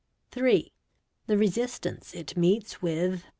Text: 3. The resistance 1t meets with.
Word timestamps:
3. 0.31 0.73
The 1.27 1.37
resistance 1.37 2.13
1t 2.13 2.35
meets 2.35 2.81
with. 2.81 3.23